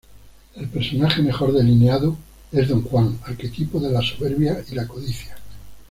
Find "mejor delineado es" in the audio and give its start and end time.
1.21-2.67